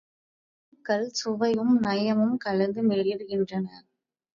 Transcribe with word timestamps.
கருத்துகள் 0.85 1.05
சுவையும், 1.13 1.73
நயமும் 1.83 2.35
கலந்து 2.37 2.83
மிளிர்கின்றன. 2.83 3.67